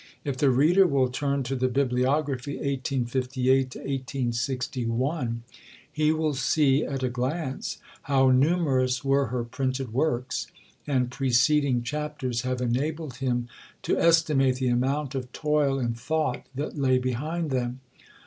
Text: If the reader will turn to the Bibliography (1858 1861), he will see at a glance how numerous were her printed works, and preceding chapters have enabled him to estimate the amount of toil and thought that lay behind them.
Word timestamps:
If 0.23 0.37
the 0.37 0.49
reader 0.49 0.87
will 0.87 1.09
turn 1.09 1.43
to 1.43 1.55
the 1.55 1.67
Bibliography 1.67 2.55
(1858 2.55 3.75
1861), 3.75 5.43
he 5.91 6.11
will 6.11 6.33
see 6.33 6.83
at 6.83 7.03
a 7.03 7.07
glance 7.07 7.77
how 8.01 8.31
numerous 8.31 9.03
were 9.03 9.27
her 9.27 9.43
printed 9.43 9.93
works, 9.93 10.47
and 10.87 11.11
preceding 11.11 11.83
chapters 11.83 12.41
have 12.41 12.61
enabled 12.61 13.17
him 13.17 13.47
to 13.83 13.95
estimate 13.99 14.55
the 14.55 14.69
amount 14.69 15.13
of 15.13 15.31
toil 15.33 15.77
and 15.77 15.99
thought 15.99 16.47
that 16.55 16.75
lay 16.79 16.97
behind 16.97 17.51
them. 17.51 17.79